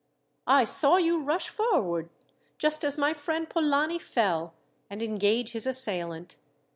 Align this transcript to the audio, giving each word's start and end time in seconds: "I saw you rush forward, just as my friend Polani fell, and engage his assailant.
"I 0.47 0.65
saw 0.65 0.97
you 0.97 1.21
rush 1.21 1.49
forward, 1.49 2.09
just 2.57 2.83
as 2.83 2.97
my 2.97 3.13
friend 3.13 3.47
Polani 3.47 3.99
fell, 3.99 4.55
and 4.89 4.99
engage 4.99 5.51
his 5.51 5.67
assailant. 5.67 6.39